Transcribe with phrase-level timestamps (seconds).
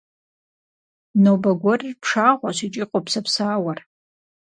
[1.23, 3.79] Нобэ гуэрыр пшагъуэщ икӏи къопсэпсауэр.